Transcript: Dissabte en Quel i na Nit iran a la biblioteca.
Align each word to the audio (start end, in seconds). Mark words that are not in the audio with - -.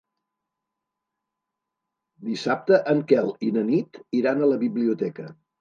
Dissabte 2.31 2.81
en 2.97 3.07
Quel 3.13 3.31
i 3.49 3.53
na 3.59 3.67
Nit 3.71 4.03
iran 4.23 4.43
a 4.49 4.53
la 4.55 4.63
biblioteca. 4.69 5.33